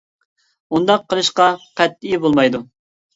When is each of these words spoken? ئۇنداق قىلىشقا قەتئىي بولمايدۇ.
ئۇنداق 0.77 1.03
قىلىشقا 1.13 1.47
قەتئىي 1.81 2.17
بولمايدۇ. 2.25 2.63